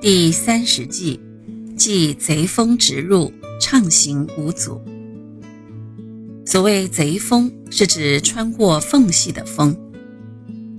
[0.00, 1.18] 第三十计，
[1.76, 4.80] 即贼风直入，畅行无阻。
[6.46, 9.76] 所谓贼风，是指穿过缝隙的风。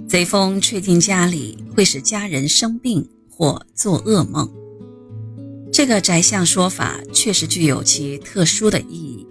[0.08, 4.50] 贼风吹进家里，会使家人生病或做噩梦。
[5.70, 9.28] 这个宅相说法确实具有其特殊的意义，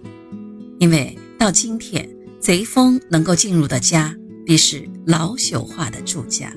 [0.77, 2.07] 因为到今天，
[2.39, 4.15] 贼风能够进入的家，
[4.45, 6.53] 必是老朽化的住家。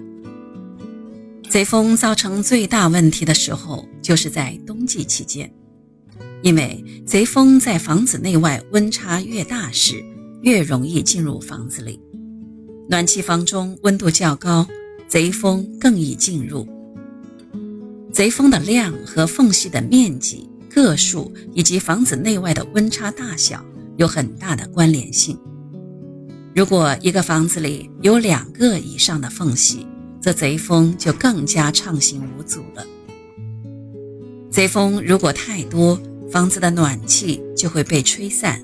[1.52, 5.52] 贼风造成最大问题的时候，就是在冬季期间，
[6.40, 10.02] 因为贼风在房子内外温差越大时，
[10.40, 12.00] 越容易进入房子里。
[12.88, 14.66] 暖气房中温度较高，
[15.06, 16.66] 贼风更易进入。
[18.10, 23.62] 贼风的量和缝隙的面积、个数以及房子内外的温差大小
[23.98, 25.38] 有很大的关联性。
[26.56, 29.86] 如果一个房子里有两个以上的缝隙，
[30.22, 32.86] 则贼风就更加畅行无阻了。
[34.50, 38.62] 贼风如果太多，房子的暖气就会被吹散，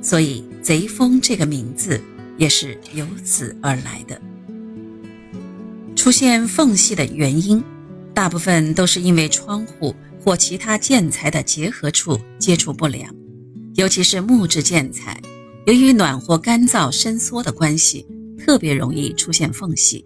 [0.00, 2.00] 所以“贼风”这个名字
[2.38, 4.20] 也是由此而来的。
[5.96, 7.64] 出现缝隙的原因，
[8.14, 13.12] 大部分都是因为窗户或其他建材的结合处接触不良，
[13.74, 15.20] 尤其是木质建材，
[15.66, 18.06] 由于暖和、干燥、伸缩的关系，
[18.38, 20.04] 特别容易出现缝隙。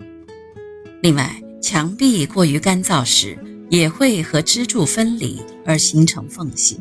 [1.03, 3.39] 另外，墙壁过于干燥时，
[3.70, 6.79] 也会和支柱分离而形成缝隙。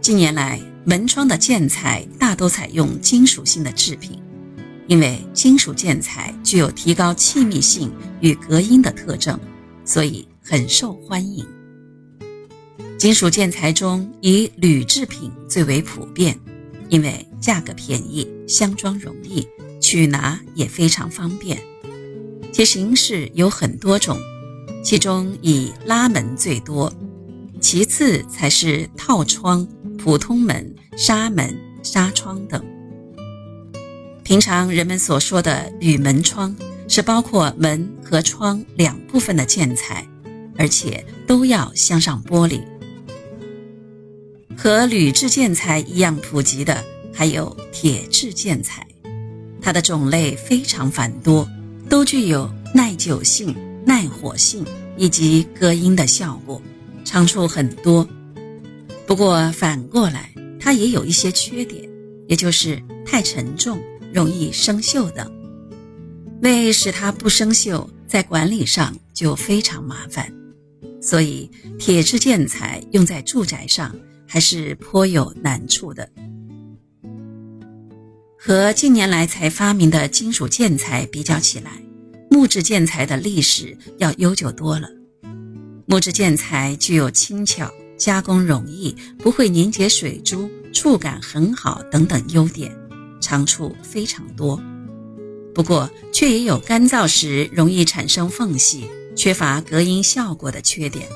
[0.00, 4.16] 近年来，门窗的建材大都采用金属性的制品，
[4.86, 9.38] 因为金属建材具有提高气密性与隔音的特征，
[9.84, 11.44] 所以很受欢迎。
[12.96, 16.38] 金属建材中，以铝制品最为普遍，
[16.90, 19.44] 因为价格便宜、相装容易、
[19.80, 21.60] 取拿也非常方便。
[22.52, 24.18] 其形式有很多种，
[24.82, 26.92] 其中以拉门最多，
[27.60, 29.66] 其次才是套窗、
[29.96, 32.62] 普通门、纱门、纱窗等。
[34.24, 36.54] 平常人们所说的铝门窗，
[36.88, 40.06] 是包括门和窗两部分的建材，
[40.56, 42.60] 而且都要镶上玻璃。
[44.56, 48.86] 和铝制建材一样普及的，还有铁制建材，
[49.62, 51.48] 它的种类非常繁多。
[51.90, 53.52] 都具有耐久性、
[53.84, 54.64] 耐火性
[54.96, 56.62] 以及隔音的效果，
[57.04, 58.08] 长处很多。
[59.08, 61.90] 不过反过来，它也有一些缺点，
[62.28, 63.82] 也就是太沉重、
[64.14, 65.28] 容易生锈等。
[66.42, 70.32] 为使它不生锈，在管理上就非常麻烦。
[71.02, 73.92] 所以，铁质建材用在住宅上
[74.28, 76.08] 还是颇有难处的。
[78.42, 81.72] 和近年来才发明的金属建材比较起来，
[82.30, 84.88] 木质建材的历史要悠久多了。
[85.84, 92.74] 木质建材具有轻巧、加工容易、不会凝结水珠、触感很好等等优点，
[93.20, 94.58] 长处非常多。
[95.54, 101.06] 不过，却也有干燥时容易产生缝隙、缺乏隔音效果的缺点。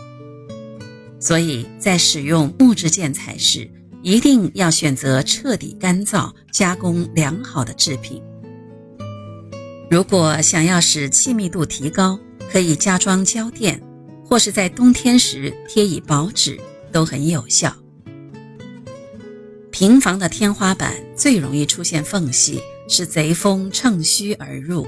[1.18, 3.70] 所以在使用木质建材时，
[4.04, 8.22] 一定要选择彻底干燥、加工良好的制品。
[9.90, 12.20] 如果想要使气密度提高，
[12.52, 13.80] 可以加装胶垫，
[14.22, 16.60] 或是在冬天时贴以薄纸，
[16.92, 17.74] 都很有效。
[19.70, 24.86] 平房的天花板最容易出现缝隙，是贼风乘虚而入，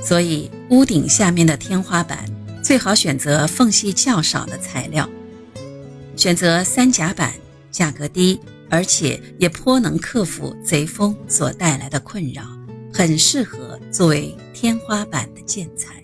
[0.00, 2.24] 所以屋顶下面的天花板
[2.64, 5.06] 最好选择缝隙较少的材料，
[6.16, 7.34] 选择三甲板。
[7.70, 12.42] 价格低，而且也颇能克服贼风所带来的困扰，
[12.92, 16.02] 很适合作为天花板的建材。